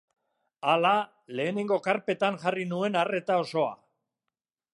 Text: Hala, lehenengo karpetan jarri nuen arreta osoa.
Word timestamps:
Hala, 0.71 0.93
lehenengo 1.39 1.79
karpetan 1.89 2.41
jarri 2.47 2.67
nuen 2.73 3.01
arreta 3.03 3.41
osoa. 3.45 3.71